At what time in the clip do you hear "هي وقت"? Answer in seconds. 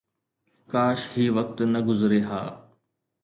1.13-1.57